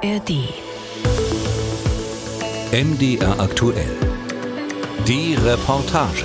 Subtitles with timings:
[0.00, 0.30] ARD.
[2.70, 3.96] MDR aktuell.
[5.08, 6.24] Die Reportage.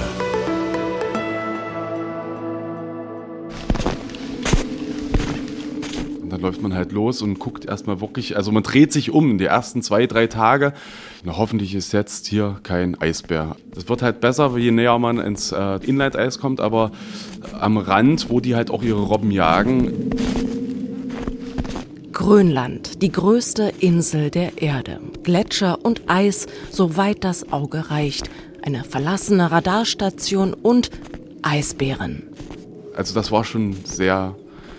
[6.21, 9.31] Und dann läuft man halt los und guckt erstmal wirklich, also man dreht sich um
[9.31, 10.73] in die ersten zwei, drei Tage.
[11.23, 13.55] Na, hoffentlich ist jetzt hier kein Eisbär.
[13.73, 16.91] Das wird halt besser, je näher man ins äh, Inline-Eis kommt, aber
[17.59, 20.11] am Rand, wo die halt auch ihre Robben jagen,
[22.23, 25.01] Grönland, die größte Insel der Erde.
[25.23, 28.29] Gletscher und Eis, soweit das Auge reicht.
[28.61, 30.89] Eine verlassene Radarstation und
[31.41, 32.23] Eisbären.
[32.95, 34.35] also das war schon sehr,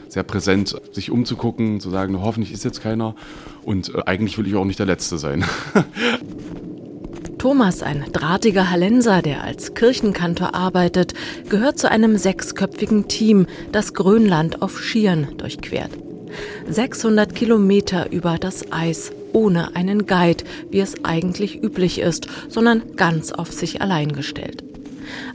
[0.08, 3.14] sehr präsent, sich umzugucken, zu sagen, hoffentlich ist jetzt keiner.
[3.62, 5.44] Und äh, eigentlich will ich auch nicht der Letzte sein.
[7.36, 11.12] Thomas, ein drahtiger Hallenser, der als Kirchenkantor arbeitet,
[11.50, 15.90] gehört zu einem sechsköpfigen Team, das Grönland auf Skiern durchquert.
[16.68, 23.32] 600 Kilometer über das Eis, ohne einen Guide, wie es eigentlich üblich ist, sondern ganz
[23.32, 24.64] auf sich allein gestellt.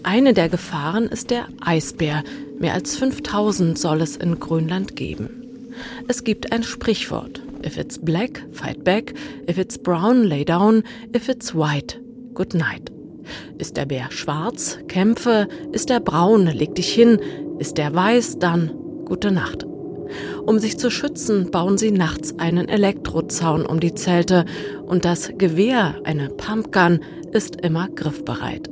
[0.04, 2.24] Eine der Gefahren ist der Eisbär.
[2.60, 5.30] Mehr als 5000 soll es in Grönland geben.
[6.08, 7.42] Es gibt ein Sprichwort.
[7.66, 9.14] If it's black, fight back.
[9.50, 10.84] If it's brown, lay down.
[11.16, 12.00] If it's white,
[12.34, 12.92] good night.
[13.58, 15.48] Ist der Bär schwarz, kämpfe.
[15.72, 17.20] Ist er braun, leg dich hin.
[17.60, 18.72] Ist er weiß, dann
[19.06, 19.69] gute Nacht.
[20.50, 24.46] Um sich zu schützen, bauen sie nachts einen Elektrozaun um die Zelte
[24.84, 28.68] und das Gewehr, eine Pumpgun, ist immer griffbereit.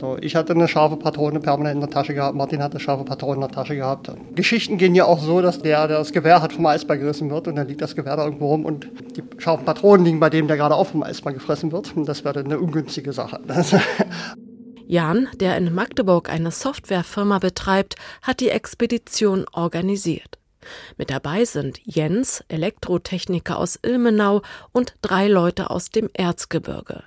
[0.00, 3.34] So, ich hatte eine scharfe Patrone permanent in der Tasche gehabt, Martin hatte scharfe Patronen
[3.34, 4.10] in der Tasche gehabt.
[4.34, 7.48] Geschichten gehen ja auch so, dass der, der das Gewehr hat, vom Eisbär gerissen wird
[7.48, 10.48] und dann liegt das Gewehr da irgendwo rum und die scharfen Patronen liegen bei dem,
[10.48, 11.94] der gerade auch vom Eisbär gefressen wird.
[11.94, 13.40] Und das wäre dann eine ungünstige Sache.
[14.86, 20.39] Jan, der in Magdeburg eine Softwarefirma betreibt, hat die Expedition organisiert.
[20.96, 27.02] Mit dabei sind Jens, Elektrotechniker aus Ilmenau und drei Leute aus dem Erzgebirge.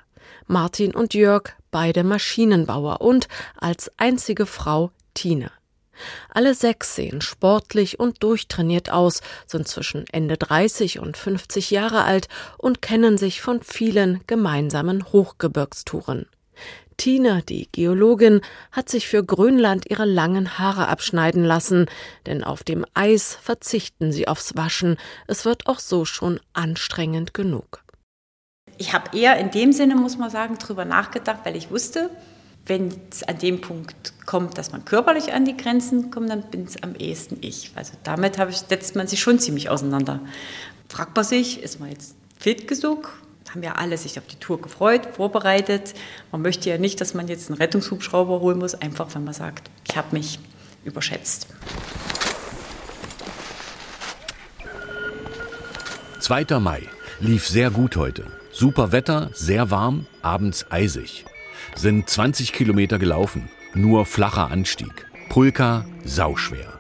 [0.48, 3.28] Martin und Jörg, beide Maschinenbauer und
[3.58, 5.52] als einzige Frau Tine.
[6.30, 12.28] Alle sechs sehen sportlich und durchtrainiert aus, sind zwischen Ende 30 und 50 Jahre alt
[12.58, 16.28] und kennen sich von vielen gemeinsamen Hochgebirgstouren.
[16.98, 21.88] Tine, die Geologin, hat sich für Grönland ihre langen Haare abschneiden lassen,
[22.26, 24.98] denn auf dem Eis verzichten sie aufs Waschen.
[25.28, 27.84] Es wird auch so schon anstrengend genug.
[28.78, 32.10] Ich habe eher in dem Sinne, muss man sagen, drüber nachgedacht, weil ich wusste,
[32.66, 36.64] wenn es an dem Punkt kommt, dass man körperlich an die Grenzen kommt, dann bin
[36.64, 37.72] es am ehesten ich.
[37.76, 40.22] Also damit ich, setzt man sich schon ziemlich auseinander.
[40.88, 43.14] Fragt man sich, ist man jetzt fit genug?
[43.54, 45.94] Haben ja alle sich auf die Tour gefreut, vorbereitet.
[46.32, 49.70] Man möchte ja nicht, dass man jetzt einen Rettungshubschrauber holen muss, einfach wenn man sagt,
[49.88, 50.40] ich habe mich
[50.84, 51.46] überschätzt.
[56.20, 56.46] 2.
[56.60, 56.82] Mai.
[57.20, 58.26] Lief sehr gut heute.
[58.52, 61.26] Super Wetter, sehr warm, abends eisig.
[61.76, 63.50] Sind 20 Kilometer gelaufen.
[63.76, 65.06] Nur flacher Anstieg.
[65.30, 66.73] Pulka, sauschwer.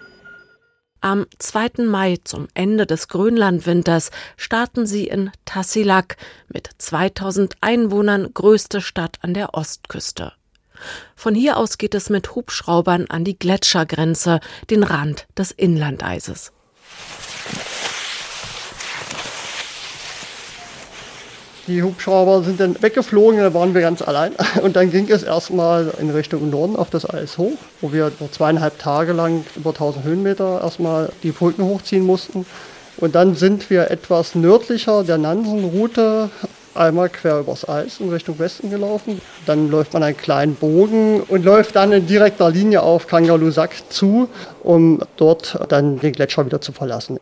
[1.03, 1.83] Am 2.
[1.83, 6.15] Mai zum Ende des Grönlandwinters starten sie in Tassilak,
[6.47, 10.31] mit 2000 Einwohnern größte Stadt an der Ostküste.
[11.17, 16.53] Von hier aus geht es mit Hubschraubern an die Gletschergrenze, den Rand des Inlandeises.
[21.67, 24.33] Die Hubschrauber sind dann weggeflogen, da waren wir ganz allein.
[24.61, 28.79] Und dann ging es erstmal in Richtung Norden auf das Eis hoch, wo wir zweieinhalb
[28.79, 32.45] Tage lang über 1000 Höhenmeter erstmal die Brücken hochziehen mussten.
[32.97, 36.29] Und dann sind wir etwas nördlicher der Nansen-Route
[36.75, 39.21] einmal quer übers Eis in Richtung Westen gelaufen.
[39.45, 44.27] Dann läuft man einen kleinen Bogen und läuft dann in direkter Linie auf Kangalusak zu,
[44.63, 47.19] um dort dann den Gletscher wieder zu verlassen.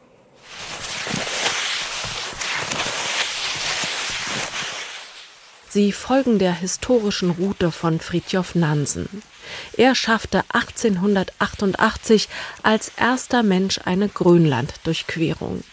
[5.73, 9.07] Sie folgen der historischen Route von Fridtjof Nansen.
[9.77, 12.27] Er schaffte 1888
[12.61, 15.63] als erster Mensch eine Grönland-Durchquerung.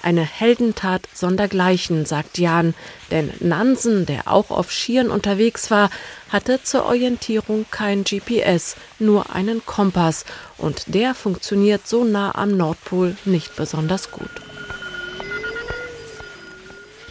[0.00, 2.72] Eine Heldentat sondergleichen, sagt Jan,
[3.10, 5.90] denn Nansen, der auch auf Skiern unterwegs war,
[6.30, 10.24] hatte zur Orientierung kein GPS, nur einen Kompass,
[10.56, 14.30] und der funktioniert so nah am Nordpol nicht besonders gut.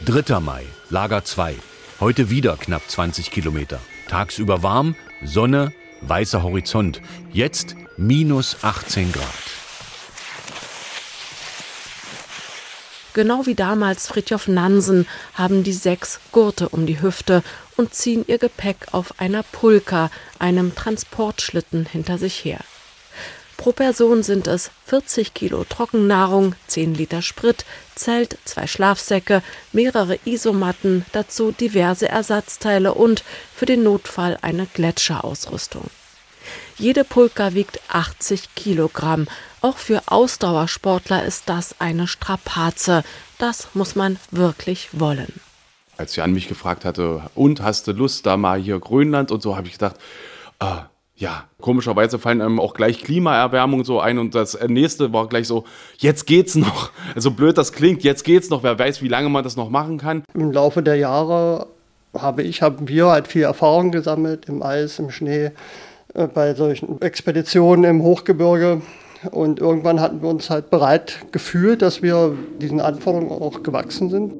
[0.05, 0.39] 3.
[0.39, 1.55] Mai, Lager 2.
[2.01, 3.79] Heute wieder knapp 20 Kilometer.
[4.07, 5.71] Tagsüber warm, Sonne,
[6.01, 6.99] weißer Horizont.
[7.31, 9.27] Jetzt minus 18 Grad.
[13.13, 17.43] Genau wie damals Fridtjof Nansen haben die sechs Gurte um die Hüfte
[17.77, 20.09] und ziehen ihr Gepäck auf einer Pulka,
[20.39, 22.61] einem Transportschlitten, hinter sich her.
[23.61, 27.63] Pro Person sind es 40 Kilo Trockennahrung, 10 Liter Sprit,
[27.93, 33.23] Zelt, zwei Schlafsäcke, mehrere Isomatten, dazu diverse Ersatzteile und
[33.53, 35.91] für den Notfall eine Gletscherausrüstung.
[36.79, 39.27] Jede Pulka wiegt 80 Kilogramm.
[39.61, 43.03] Auch für Ausdauersportler ist das eine Strapaze.
[43.37, 45.39] Das muss man wirklich wollen.
[45.97, 49.55] Als Jan mich gefragt hatte, und hast du Lust, da mal hier Grönland und so,
[49.55, 49.97] habe ich gedacht,
[50.57, 50.85] ah,
[51.21, 55.65] ja, komischerweise fallen einem auch gleich Klimaerwärmung so ein und das nächste war gleich so,
[55.99, 56.89] jetzt geht's noch.
[57.13, 59.99] Also blöd das klingt, jetzt geht's noch, wer weiß, wie lange man das noch machen
[59.99, 60.23] kann.
[60.33, 61.67] Im Laufe der Jahre
[62.17, 65.51] habe ich, haben wir halt viel Erfahrung gesammelt im Eis, im Schnee,
[66.15, 68.81] äh, bei solchen Expeditionen im Hochgebirge.
[69.29, 74.33] Und irgendwann hatten wir uns halt bereit gefühlt, dass wir diesen Anforderungen auch gewachsen sind.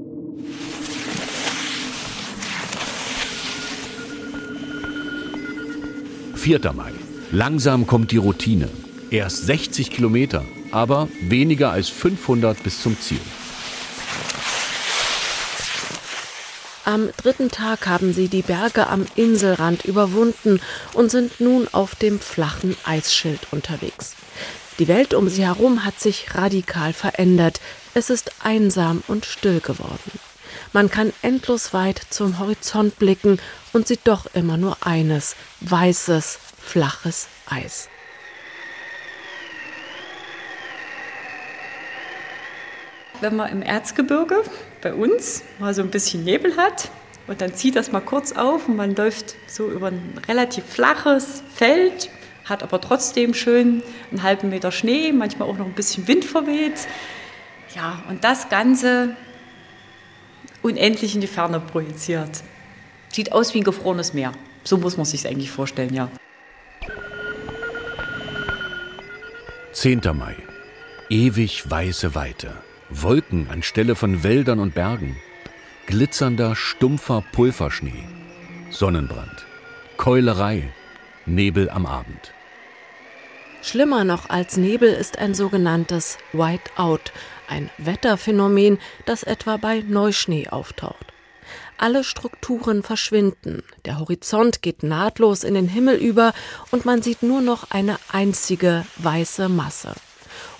[6.42, 6.74] 4.
[6.74, 6.92] Mai.
[7.30, 8.68] Langsam kommt die Routine.
[9.12, 13.20] Erst 60 Kilometer, aber weniger als 500 bis zum Ziel.
[16.84, 20.60] Am dritten Tag haben sie die Berge am Inselrand überwunden
[20.94, 24.16] und sind nun auf dem flachen Eisschild unterwegs.
[24.80, 27.62] Die Welt um sie herum hat sich radikal verändert.
[27.94, 30.12] Es ist einsam und still geworden.
[30.74, 33.38] Man kann endlos weit zum Horizont blicken
[33.73, 37.89] und sieht doch immer nur eines, weißes, flaches Eis.
[43.19, 44.44] Wenn man im Erzgebirge
[44.81, 46.89] bei uns mal so ein bisschen Nebel hat
[47.27, 51.44] und dann zieht das mal kurz auf und man läuft so über ein relativ flaches
[51.53, 52.09] Feld,
[52.45, 56.88] hat aber trotzdem schön einen halben Meter Schnee, manchmal auch noch ein bisschen Wind verweht.
[57.75, 59.15] Ja, und das Ganze
[60.63, 62.41] unendlich in die Ferne projiziert.
[63.12, 64.31] Sieht aus wie ein gefrorenes Meer.
[64.63, 66.10] So muss man sich eigentlich vorstellen, ja.
[69.74, 70.02] 10.
[70.13, 70.36] Mai.
[71.10, 72.54] Ewig weiße Weite.
[72.90, 75.18] Wolken anstelle von Wäldern und Bergen.
[75.88, 78.04] Glitzernder, stumpfer Pulverschnee.
[78.69, 79.46] Sonnenbrand.
[79.98, 80.72] Keulerei.
[81.25, 82.34] Nebel am Abend.
[83.62, 87.12] Schlimmer noch als Nebel ist ein sogenanntes Whiteout,
[87.48, 91.12] ein Wetterphänomen, das etwa bei Neuschnee auftaucht.
[91.81, 96.31] Alle Strukturen verschwinden, der Horizont geht nahtlos in den Himmel über
[96.69, 99.95] und man sieht nur noch eine einzige weiße Masse.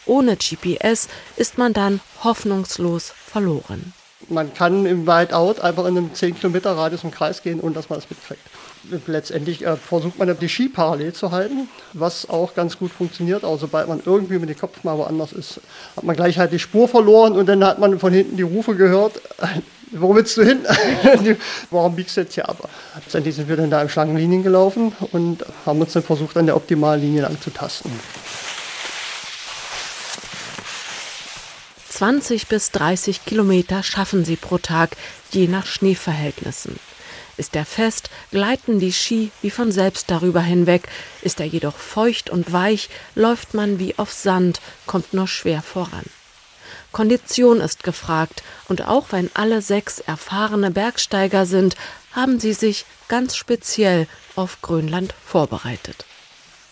[0.08, 3.94] Ohne GPS ist man dann hoffnungslos verloren.
[4.30, 7.90] Man kann im Whiteout einfach in einem 10 Kilometer Radius im Kreis gehen, ohne dass
[7.90, 8.42] man das mitkriegt.
[9.08, 13.44] Letztendlich äh, versucht man die Ski parallel zu halten, was auch ganz gut funktioniert.
[13.44, 15.60] Aber sobald man irgendwie mit dem Kopf mal woanders ist,
[15.96, 18.76] hat man gleich halt die Spur verloren und dann hat man von hinten die Rufe
[18.76, 19.22] gehört.
[19.94, 20.60] Wo willst du hin?
[21.70, 22.70] Warum biegst du jetzt hier ab?
[22.96, 26.56] Letztendlich sind wir dann da im Schlangenlinien gelaufen und haben uns dann versucht, an der
[26.56, 27.52] optimalen Linie lang zu.
[32.02, 34.98] 20 bis 30 Kilometer schaffen sie pro Tag,
[35.30, 36.80] je nach Schneeverhältnissen.
[37.38, 40.90] Ist er fest, gleiten die Ski wie von selbst darüber hinweg.
[41.22, 46.06] Ist er jedoch feucht und weich, läuft man wie auf Sand, kommt nur schwer voran.
[46.92, 51.76] Kondition ist gefragt, und auch wenn alle sechs erfahrene Bergsteiger sind,
[52.14, 56.06] haben sie sich ganz speziell auf Grönland vorbereitet.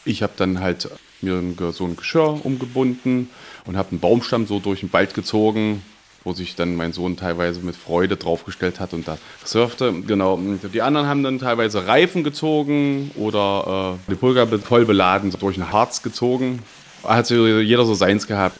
[0.06, 0.90] Ich habe dann halt
[1.22, 3.30] mir so ein Geschirr umgebunden
[3.66, 5.84] und habe einen Baumstamm so durch den Wald gezogen,
[6.24, 9.94] wo sich dann mein Sohn teilweise mit Freude draufgestellt hat und da surfte.
[10.06, 10.40] Genau.
[10.74, 15.72] Die anderen haben dann teilweise Reifen gezogen oder äh, die Pulga voll beladen durch ein
[15.72, 16.60] Harz gezogen.
[17.04, 18.60] Hat jeder so seins gehabt.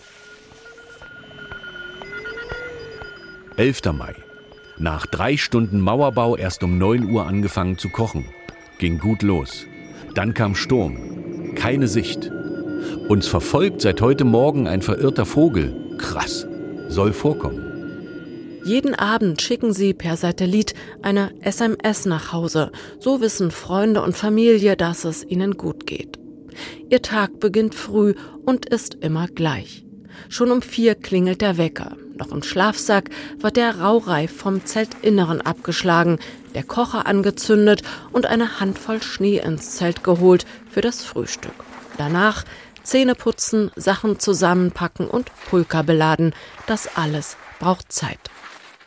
[3.58, 3.82] 11.
[3.92, 4.16] Mai.
[4.78, 8.26] Nach drei Stunden Mauerbau erst um 9 Uhr angefangen zu kochen.
[8.78, 9.66] Ging gut los.
[10.16, 11.56] Dann kam Sturm.
[11.56, 12.32] Keine Sicht.
[13.08, 15.74] Uns verfolgt seit heute Morgen ein verirrter Vogel.
[15.98, 16.48] Krass.
[16.88, 17.70] Soll vorkommen.
[18.64, 22.72] Jeden Abend schicken sie per Satellit eine SMS nach Hause.
[23.00, 26.20] So wissen Freunde und Familie, dass es ihnen gut geht.
[26.90, 29.86] Ihr Tag beginnt früh und ist immer gleich.
[30.28, 31.96] Schon um vier klingelt der Wecker.
[32.18, 33.10] Noch im Schlafsack
[33.40, 36.20] wird der Raureif vom Zeltinneren abgeschlagen,
[36.54, 37.82] der Kocher angezündet
[38.12, 41.54] und eine Handvoll Schnee ins Zelt geholt für das Frühstück.
[41.98, 42.44] Danach
[42.84, 46.34] Zähne putzen, Sachen zusammenpacken und Pulka beladen.
[46.68, 48.20] Das alles braucht Zeit.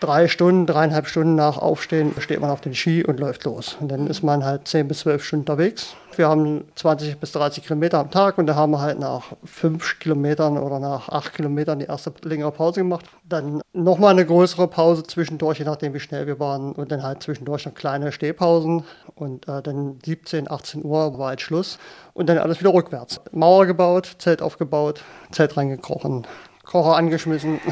[0.02, 3.76] Drei Stunden, dreieinhalb Stunden nach Aufstehen steht man auf den Ski und läuft los.
[3.80, 5.94] Und dann ist man halt zehn bis zwölf Stunden unterwegs.
[6.16, 9.98] Wir haben 20 bis 30 Kilometer am Tag und da haben wir halt nach fünf
[10.00, 13.06] Kilometern oder nach acht Kilometern die erste längere Pause gemacht.
[13.24, 16.72] Dann nochmal eine größere Pause zwischendurch, je nachdem wie schnell wir waren.
[16.72, 18.84] Und dann halt zwischendurch noch kleine Stehpausen.
[19.14, 21.78] Und äh, dann 17, 18 Uhr war halt Schluss.
[22.12, 23.20] Und dann alles wieder rückwärts.
[23.30, 26.26] Mauer gebaut, Zelt aufgebaut, Zelt reingekrochen,
[26.64, 27.60] Kocher angeschmissen.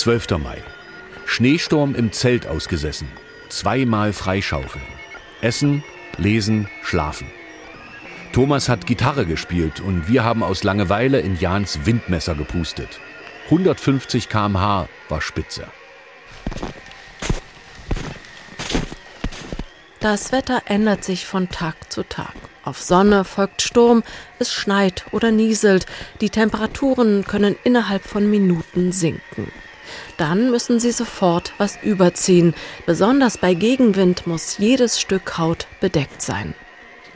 [0.00, 0.30] 12.
[0.42, 0.62] Mai.
[1.26, 3.06] Schneesturm im Zelt ausgesessen.
[3.50, 4.82] Zweimal freischaufeln.
[5.42, 5.84] Essen,
[6.16, 7.26] lesen, schlafen.
[8.32, 12.98] Thomas hat Gitarre gespielt und wir haben aus Langeweile in Jans Windmesser gepustet.
[13.50, 15.66] 150 km/h war spitze.
[20.00, 22.32] Das Wetter ändert sich von Tag zu Tag.
[22.64, 24.02] Auf Sonne folgt Sturm,
[24.38, 25.84] es schneit oder nieselt,
[26.22, 29.52] die Temperaturen können innerhalb von Minuten sinken.
[30.16, 32.54] Dann müssen sie sofort was überziehen.
[32.86, 36.54] Besonders bei Gegenwind muss jedes Stück Haut bedeckt sein.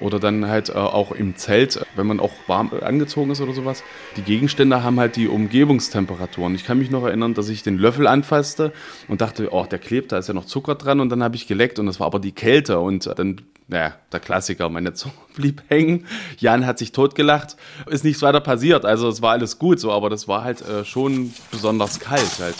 [0.00, 3.84] Oder dann halt äh, auch im Zelt, wenn man auch warm angezogen ist oder sowas.
[4.16, 6.54] Die Gegenstände haben halt die Umgebungstemperaturen.
[6.54, 8.72] Ich kann mich noch erinnern, dass ich den Löffel anfasste
[9.06, 11.00] und dachte, oh, der klebt, da ist ja noch Zucker dran.
[11.00, 12.80] Und dann habe ich geleckt und das war aber die Kälte.
[12.80, 16.06] Und dann naja, der Klassiker, meine Zunge blieb hängen.
[16.38, 17.56] Jan hat sich totgelacht.
[17.86, 18.84] Ist nichts weiter passiert.
[18.84, 22.56] Also es war alles gut so, aber das war halt äh, schon besonders kalt halt.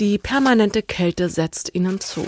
[0.00, 2.24] Die permanente Kälte setzt ihnen zu.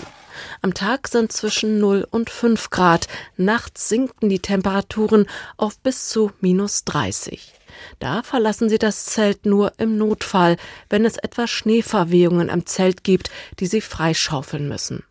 [0.61, 5.25] Am Tag sind zwischen 0 und 5 Grad, nachts sinken die Temperaturen
[5.55, 7.53] auf bis zu minus 30.
[7.99, 10.57] Da verlassen sie das Zelt nur im Notfall,
[10.89, 15.03] wenn es etwa Schneeverwehungen am Zelt gibt, die sie freischaufeln müssen.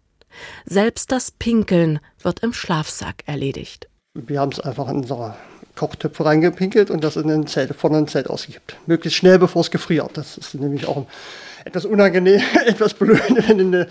[0.66, 3.88] Selbst das Pinkeln wird im Schlafsack erledigt.
[4.12, 5.34] Wir haben es einfach in unsere
[5.80, 8.76] Kochtöpfe reingepinkelt und das in ein Zelt, vorne ein Zelt ausgibt.
[8.86, 10.10] Möglichst schnell, bevor es gefriert.
[10.12, 11.06] Das ist nämlich auch
[11.64, 13.88] etwas unangenehm, etwas blöd, wenn, eine,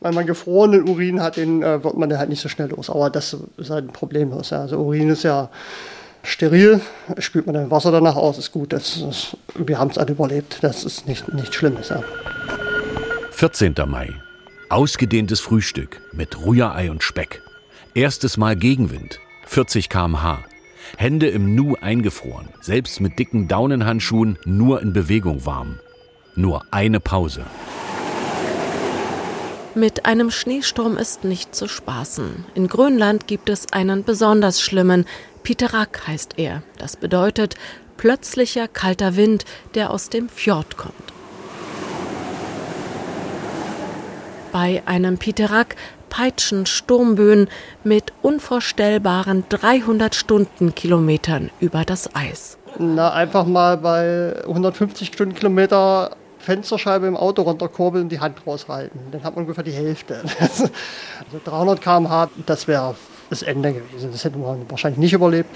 [0.00, 2.90] wenn man gefrorenen Urin hat, den äh, wird man halt nicht so schnell los.
[2.90, 4.30] Aber das ist halt ein Problem.
[4.30, 4.60] Ja.
[4.60, 5.50] Also Urin ist ja
[6.22, 6.80] steril,
[7.18, 8.72] spült man dann Wasser danach aus, ist gut.
[8.72, 11.88] Das ist, wir haben es alle überlebt, das ist nicht, nichts Schlimmes.
[11.88, 12.04] Ja.
[13.32, 13.74] 14.
[13.86, 14.10] Mai.
[14.68, 17.42] Ausgedehntes Frühstück mit Rührei und Speck.
[17.94, 20.51] Erstes Mal Gegenwind, 40 km/h.
[20.96, 25.78] Hände im Nu eingefroren, selbst mit dicken Daunenhandschuhen nur in Bewegung warm.
[26.34, 27.44] Nur eine Pause.
[29.74, 32.44] Mit einem Schneesturm ist nicht zu spaßen.
[32.54, 35.06] In Grönland gibt es einen besonders schlimmen,
[35.42, 36.62] Piterak heißt er.
[36.78, 37.56] Das bedeutet
[37.96, 40.94] plötzlicher kalter Wind, der aus dem Fjord kommt.
[44.52, 45.76] Bei einem Piterak
[46.12, 47.48] peitschen Sturmböen
[47.84, 52.58] mit unvorstellbaren 300 Stundenkilometern über das Eis.
[52.78, 59.00] Na, einfach mal bei 150 Stundenkilometer Fensterscheibe im Auto runterkurbeln und die Hand raushalten.
[59.10, 60.22] Dann hat man ungefähr die Hälfte.
[60.38, 60.68] also
[61.44, 62.94] 300 km/h, das wäre
[63.30, 64.10] das Ende gewesen.
[64.12, 65.48] Das hätten wir wahrscheinlich nicht überlebt.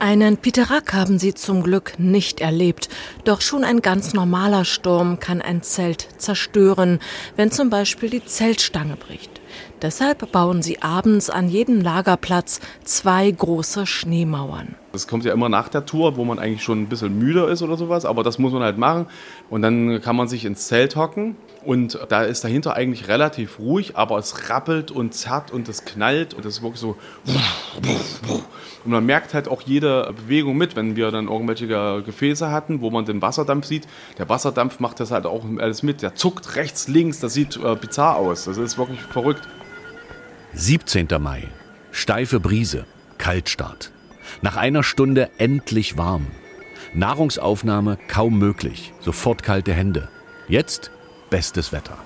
[0.00, 2.90] Einen Piterak haben sie zum Glück nicht erlebt.
[3.24, 6.98] Doch schon ein ganz normaler Sturm kann ein Zelt zerstören,
[7.36, 9.41] wenn zum Beispiel die Zeltstange bricht.
[9.82, 14.76] Deshalb bauen sie abends an jedem Lagerplatz zwei große Schneemauern.
[14.92, 17.62] Das kommt ja immer nach der Tour, wo man eigentlich schon ein bisschen müder ist
[17.62, 19.06] oder sowas, aber das muss man halt machen.
[19.50, 21.34] Und dann kann man sich ins Zelt hocken
[21.64, 26.32] und da ist dahinter eigentlich relativ ruhig, aber es rappelt und zerrt und es knallt
[26.32, 26.96] und es ist wirklich so.
[28.84, 31.66] Und man merkt halt auch jede Bewegung mit, wenn wir dann irgendwelche
[32.04, 33.88] Gefäße hatten, wo man den Wasserdampf sieht.
[34.18, 36.02] Der Wasserdampf macht das halt auch alles mit.
[36.02, 38.44] Der zuckt rechts, links, das sieht äh, bizarr aus.
[38.44, 39.42] Das ist wirklich verrückt.
[40.54, 41.08] 17.
[41.18, 41.44] Mai.
[41.92, 42.84] Steife Brise.
[43.16, 43.90] Kaltstart.
[44.42, 46.26] Nach einer Stunde endlich warm.
[46.92, 48.92] Nahrungsaufnahme kaum möglich.
[49.00, 50.08] Sofort kalte Hände.
[50.48, 50.90] Jetzt
[51.30, 51.96] bestes Wetter.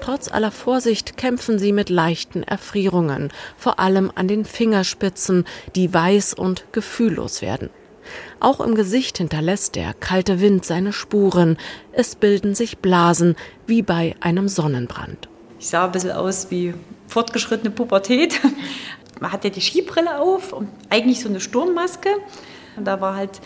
[0.00, 5.44] Trotz aller Vorsicht kämpfen sie mit leichten Erfrierungen, vor allem an den Fingerspitzen,
[5.76, 7.70] die weiß und gefühllos werden.
[8.40, 11.58] Auch im Gesicht hinterlässt der kalte Wind seine Spuren.
[11.92, 13.36] Es bilden sich Blasen,
[13.68, 15.28] wie bei einem Sonnenbrand.
[15.60, 16.74] Ich sah ein bisschen aus wie
[17.08, 18.40] fortgeschrittene Pubertät.
[19.20, 22.10] Man hatte die Skibrille auf und eigentlich so eine Sturmmaske.
[22.76, 23.40] Und da war halt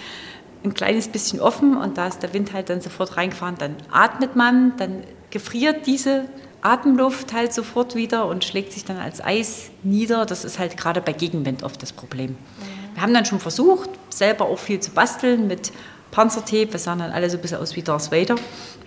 [0.64, 3.57] ein kleines bisschen offen und da ist der Wind halt dann sofort reingefahren.
[3.59, 6.25] Dann atmet man, dann gefriert diese
[6.62, 10.26] Atemluft halt sofort wieder und schlägt sich dann als Eis nieder.
[10.26, 12.37] Das ist halt gerade bei Gegenwind oft das Problem.
[12.95, 15.73] Wir haben dann schon versucht, selber auch viel zu basteln mit
[16.11, 16.73] Panzertape.
[16.73, 18.37] Wir sahen dann alle so ein bisschen aus wie Darth Vader.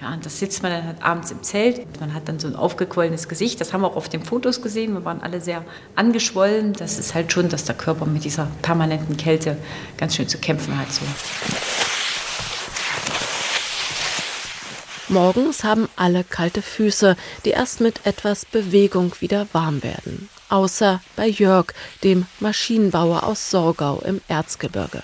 [0.01, 1.99] Ja, und da sitzt man dann halt abends im Zelt.
[1.99, 3.61] Man hat dann so ein aufgequollenes Gesicht.
[3.61, 4.93] Das haben wir auch auf den Fotos gesehen.
[4.93, 5.63] Wir waren alle sehr
[5.95, 6.73] angeschwollen.
[6.73, 9.57] Das ist halt schon, dass der Körper mit dieser permanenten Kälte
[9.97, 10.91] ganz schön zu kämpfen hat.
[10.91, 11.01] So.
[15.09, 17.15] Morgens haben alle kalte Füße,
[17.45, 20.29] die erst mit etwas Bewegung wieder warm werden.
[20.49, 21.67] Außer bei Jörg,
[22.03, 25.03] dem Maschinenbauer aus Sorgau im Erzgebirge.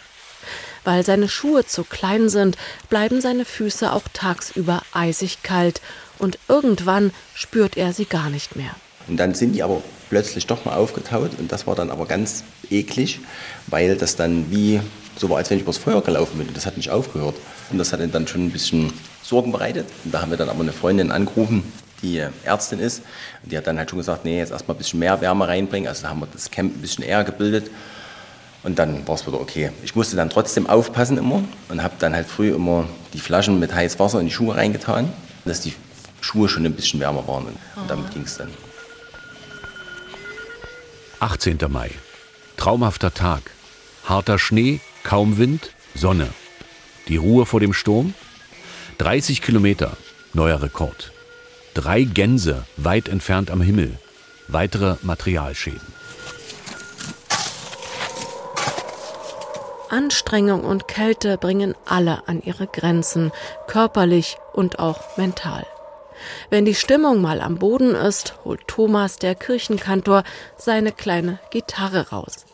[0.89, 2.57] Weil seine Schuhe zu klein sind,
[2.89, 5.81] bleiben seine Füße auch tagsüber eisig kalt
[6.17, 8.71] und irgendwann spürt er sie gar nicht mehr.
[9.07, 12.43] Und dann sind die aber plötzlich doch mal aufgetaut und das war dann aber ganz
[12.71, 13.19] eklig,
[13.67, 14.81] weil das dann wie
[15.15, 16.51] so war, als wenn ich übers Feuer gelaufen bin.
[16.55, 17.35] Das hat nicht aufgehört.
[17.69, 18.91] Und das hat dann schon ein bisschen
[19.21, 19.85] Sorgen bereitet.
[20.05, 23.03] Und da haben wir dann aber eine Freundin angerufen, die Ärztin ist.
[23.43, 25.87] Und die hat dann halt schon gesagt, nee, jetzt erstmal ein bisschen mehr Wärme reinbringen.
[25.87, 27.69] Also da haben wir das Camp ein bisschen eher gebildet.
[28.63, 29.71] Und dann war es wieder okay.
[29.83, 33.73] Ich musste dann trotzdem aufpassen immer und habe dann halt früh immer die Flaschen mit
[33.73, 35.11] heißem Wasser in die Schuhe reingetan,
[35.45, 35.73] dass die
[36.21, 37.45] Schuhe schon ein bisschen wärmer waren.
[37.45, 38.49] Und, und damit ging es dann.
[41.19, 41.57] 18.
[41.69, 41.91] Mai.
[42.57, 43.43] Traumhafter Tag.
[44.03, 46.27] Harter Schnee, kaum Wind, Sonne.
[47.07, 48.13] Die Ruhe vor dem Sturm?
[48.97, 49.95] 30 Kilometer,
[50.33, 51.11] neuer Rekord.
[51.73, 53.97] Drei Gänse weit entfernt am Himmel.
[54.47, 55.98] Weitere Materialschäden.
[59.89, 63.31] Anstrengung und Kälte bringen alle an ihre Grenzen,
[63.67, 65.65] körperlich und auch mental.
[66.49, 70.23] Wenn die Stimmung mal am Boden ist, holt Thomas, der Kirchenkantor,
[70.57, 72.45] seine kleine Gitarre raus.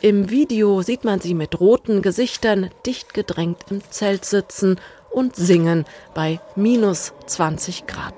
[0.00, 4.78] Im Video sieht man sie mit roten Gesichtern dicht gedrängt im Zelt sitzen
[5.10, 8.14] und singen bei minus 20 Grad.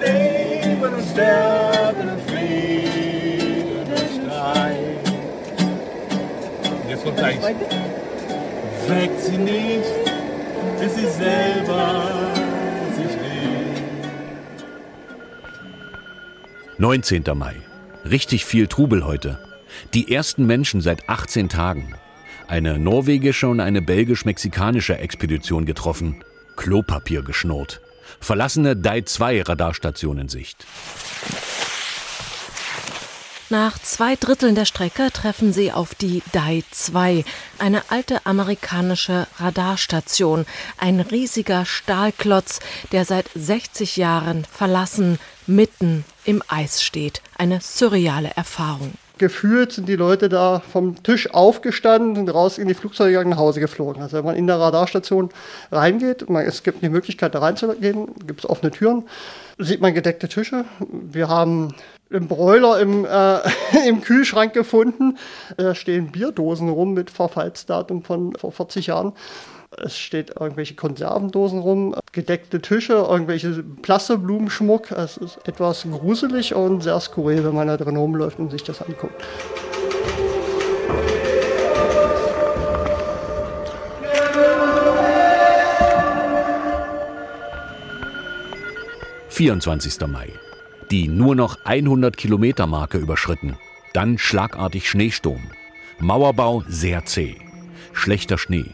[0.00, 4.98] Leben sterben, Frieden und Streit.
[6.88, 7.87] Jetzt kommt eigentlich.
[8.88, 9.84] Weckt sie nicht,
[10.80, 12.32] bis sie selber
[12.96, 13.82] sich will.
[16.78, 17.24] 19.
[17.34, 17.56] Mai.
[18.04, 19.38] Richtig viel Trubel heute.
[19.92, 21.94] Die ersten Menschen seit 18 Tagen.
[22.46, 26.24] Eine norwegische und eine belgisch-mexikanische Expedition getroffen.
[26.56, 27.82] Klopapier geschnurrt.
[28.20, 30.66] Verlassene Dai 2 Radarstation in Sicht.
[33.50, 37.24] Nach zwei Dritteln der Strecke treffen sie auf die Dai 2,
[37.58, 40.44] eine alte amerikanische Radarstation,
[40.76, 42.60] ein riesiger Stahlklotz,
[42.92, 47.22] der seit 60 Jahren verlassen mitten im Eis steht.
[47.38, 52.74] Eine surreale Erfahrung gefühlt sind die Leute da vom Tisch aufgestanden und raus in die
[52.74, 54.00] Flugzeuge nach Hause geflogen.
[54.00, 55.30] Also wenn man in der Radarstation
[55.72, 59.04] reingeht, man, es gibt die Möglichkeit da reinzugehen, gibt es offene Türen,
[59.58, 60.64] sieht man gedeckte Tische.
[60.78, 61.74] Wir haben
[62.10, 63.38] einen Broiler im, äh,
[63.88, 65.18] im Kühlschrank gefunden.
[65.56, 69.12] Da stehen Bierdosen rum mit Verfallsdatum von vor 40 Jahren.
[69.76, 74.90] Es steht irgendwelche Konservendosen rum, gedeckte Tische, irgendwelche Plastikblumenschmuck.
[74.92, 78.80] Es ist etwas gruselig und sehr skurril, wenn man da drin rumläuft und sich das
[78.80, 79.22] anguckt.
[89.30, 90.04] »24.
[90.08, 90.32] Mai.
[90.90, 93.58] Die nur noch 100 Kilometer Marke überschritten.
[93.92, 95.50] Dann schlagartig Schneesturm.
[95.98, 97.36] Mauerbau sehr zäh.
[97.92, 98.64] Schlechter Schnee.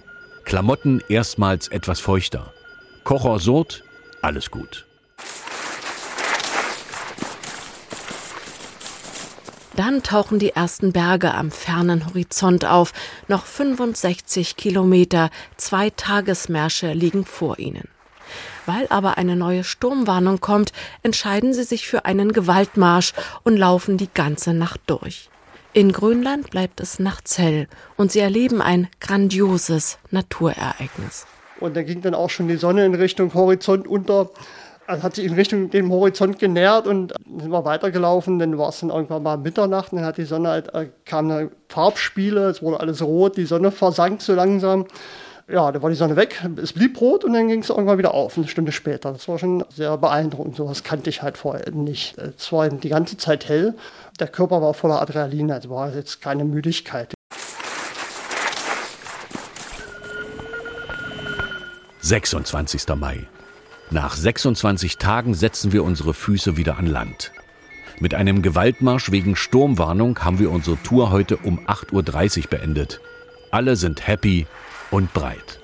[0.44, 2.52] Klamotten erstmals etwas feuchter.
[3.02, 3.82] Kocher Surt,
[4.22, 4.86] alles gut.
[9.76, 12.92] Dann tauchen die ersten Berge am fernen Horizont auf.
[13.26, 17.88] Noch 65 Kilometer, zwei Tagesmärsche liegen vor ihnen.
[18.66, 20.72] Weil aber eine neue Sturmwarnung kommt,
[21.02, 25.28] entscheiden sie sich für einen Gewaltmarsch und laufen die ganze Nacht durch.
[25.72, 31.26] In Grönland bleibt es nachts hell und sie erleben ein grandioses Naturereignis.
[31.58, 34.30] Und da ging dann auch schon die Sonne in Richtung Horizont unter.
[34.86, 38.38] Also hat sich in Richtung dem Horizont genähert und sind wir weitergelaufen.
[38.38, 39.92] Dann war es dann irgendwann mal Mitternacht.
[39.92, 44.20] Dann hat die Sonne halt, äh, kam Farbspiele, es wurde alles rot, die Sonne versank
[44.22, 44.86] so langsam.
[45.46, 48.14] Ja, da war die Sonne weg, es blieb rot und dann ging es irgendwann wieder
[48.14, 49.12] auf, eine Stunde später.
[49.12, 50.56] Das war schon sehr beeindruckend.
[50.56, 52.16] Sowas kannte ich halt vorher nicht.
[52.16, 53.74] Es war die ganze Zeit hell
[54.20, 57.12] der Körper war voller Adrenalin, also war jetzt keine Müdigkeit.
[62.00, 62.94] »26.
[62.94, 63.26] Mai.
[63.90, 67.32] Nach 26 Tagen setzen wir unsere Füße wieder an Land.
[67.98, 73.00] Mit einem Gewaltmarsch wegen Sturmwarnung haben wir unsere Tour heute um 8.30 Uhr beendet.
[73.50, 74.46] Alle sind happy
[74.94, 75.58] und breit.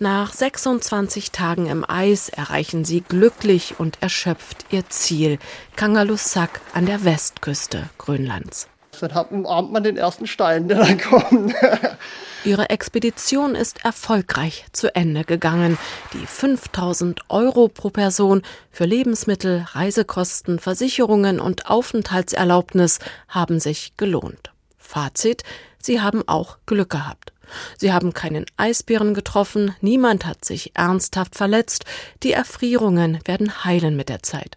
[0.00, 5.38] Nach 26 Tagen im Eis erreichen sie glücklich und erschöpft ihr Ziel,
[5.76, 8.68] Kangalussuaq an der Westküste Grönlands.
[9.00, 11.54] Dann umarmt man den ersten Stein, der dann kommt.
[12.44, 15.78] Ihre Expedition ist erfolgreich zu Ende gegangen.
[16.12, 24.52] Die 5000 Euro pro Person für Lebensmittel, Reisekosten, Versicherungen und Aufenthaltserlaubnis haben sich gelohnt.
[24.76, 25.42] Fazit,
[25.78, 27.33] Sie haben auch Glück gehabt.
[27.78, 31.84] Sie haben keinen Eisbären getroffen, niemand hat sich ernsthaft verletzt,
[32.22, 34.56] die Erfrierungen werden heilen mit der Zeit.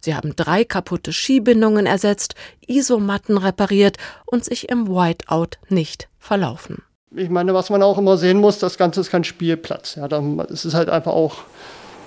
[0.00, 2.34] Sie haben drei kaputte Skibindungen ersetzt,
[2.66, 6.82] Isomatten repariert und sich im Whiteout nicht verlaufen.
[7.14, 9.96] Ich meine, was man auch immer sehen muss, das Ganze ist kein Spielplatz.
[9.96, 11.38] Ja, dann, es ist halt einfach auch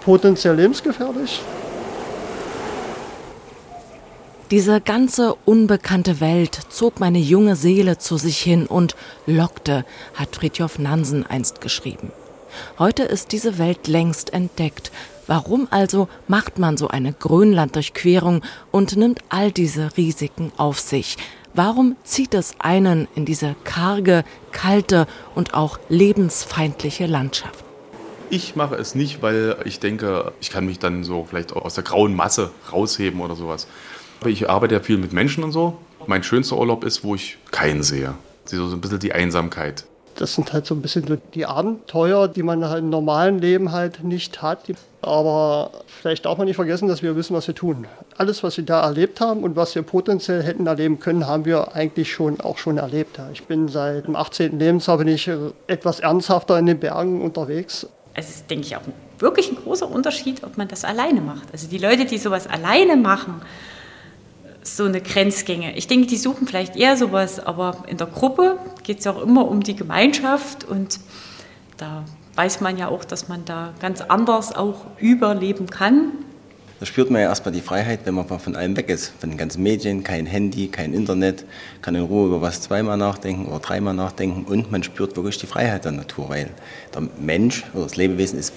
[0.01, 1.41] potenziell lebensgefährlich.
[4.51, 10.79] Diese ganze unbekannte Welt zog meine junge Seele zu sich hin und lockte, hat Fridtjof
[10.79, 12.11] Nansen einst geschrieben.
[12.77, 14.91] Heute ist diese Welt längst entdeckt.
[15.25, 21.17] Warum also macht man so eine Grönlanddurchquerung und nimmt all diese Risiken auf sich?
[21.55, 27.63] Warum zieht es einen in diese karge, kalte und auch lebensfeindliche Landschaft?
[28.29, 31.83] Ich mache es nicht, weil ich denke, ich kann mich dann so vielleicht aus der
[31.83, 33.67] grauen Masse rausheben oder sowas.
[34.29, 35.77] Ich arbeite ja viel mit Menschen und so.
[36.07, 38.13] Mein schönster Urlaub ist, wo ich keinen sehe.
[38.45, 39.85] So ein bisschen die Einsamkeit.
[40.15, 44.03] Das sind halt so ein bisschen die Abenteuer, die man halt im normalen Leben halt
[44.03, 44.59] nicht hat.
[45.01, 47.87] Aber vielleicht darf man nicht vergessen, dass wir wissen, was wir tun.
[48.17, 51.73] Alles, was wir da erlebt haben und was wir potenziell hätten erleben können, haben wir
[51.75, 53.19] eigentlich schon auch schon erlebt.
[53.33, 54.59] Ich bin seit dem 18.
[54.59, 55.29] Lebensjahr bin ich
[55.67, 57.87] etwas ernsthafter in den Bergen unterwegs.
[58.13, 58.81] Es ist, denke ich, auch
[59.17, 61.47] wirklich ein großer Unterschied, ob man das alleine macht.
[61.51, 63.41] Also die Leute, die sowas alleine machen,
[64.63, 65.75] so eine Grenzgänge.
[65.75, 69.21] Ich denke, die suchen vielleicht eher sowas, aber in der Gruppe geht es ja auch
[69.21, 70.99] immer um die Gemeinschaft und
[71.77, 76.11] da weiß man ja auch, dass man da ganz anders auch überleben kann.
[76.79, 79.13] Da spürt man ja erstmal die Freiheit, wenn man von allem weg ist.
[79.19, 81.45] Von den ganzen Medien, kein Handy, kein Internet,
[81.81, 85.47] kann in Ruhe über was zweimal nachdenken oder dreimal nachdenken und man spürt wirklich die
[85.47, 86.49] Freiheit der Natur, weil
[86.93, 88.53] der Mensch oder das Lebewesen ist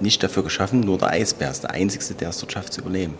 [0.00, 3.14] nicht dafür geschaffen, nur der Eisbär ist der Einzige, der es dort schafft zu überleben.